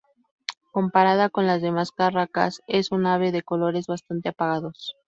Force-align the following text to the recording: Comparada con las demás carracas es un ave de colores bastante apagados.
Comparada 0.71 1.29
con 1.29 1.45
las 1.45 1.61
demás 1.61 1.91
carracas 1.91 2.63
es 2.65 2.91
un 2.91 3.05
ave 3.05 3.31
de 3.31 3.43
colores 3.43 3.85
bastante 3.85 4.29
apagados. 4.29 4.95